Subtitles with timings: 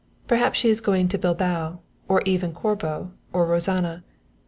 [0.25, 4.01] Perhaps she is going to Bilbao, or even Corbo or Rozana.